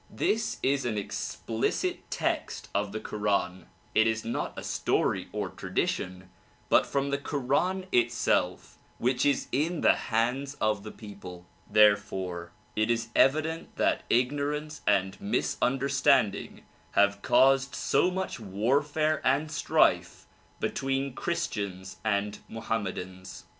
This 0.09 0.57
is 0.63 0.83
an 0.83 0.97
explicit 0.97 2.09
text 2.09 2.69
of 2.73 2.91
the 2.91 2.99
koran; 2.99 3.67
it 3.93 4.07
is 4.07 4.25
not 4.25 4.57
a 4.57 4.63
story 4.63 5.27
or 5.31 5.49
tradition 5.51 6.31
but 6.69 6.87
from 6.87 7.11
the 7.11 7.19
koran 7.19 7.85
itself 7.91 8.79
which 8.97 9.27
is 9.27 9.47
in 9.51 9.81
the 9.81 9.93
hands 10.09 10.55
of 10.55 10.81
the 10.81 10.89
people. 10.91 11.45
Therefore 11.69 12.51
it 12.75 12.89
is 12.89 13.09
evident 13.15 13.75
that 13.75 14.01
DISCOURSES 14.09 14.29
DELIVERED 14.29 14.31
IN 14.31 14.31
BROOKLYN 14.31 14.85
197 15.21 15.29
ignorance 15.29 15.57
and 15.61 15.69
misunderstanding 16.55 16.65
have 16.93 17.21
caused 17.21 17.75
so 17.75 18.09
much 18.09 18.39
warfare 18.39 19.21
and 19.23 19.51
strife 19.51 20.25
between 20.59 21.13
Christians 21.13 21.97
and 22.03 22.39
Mohammedans. 22.49 23.45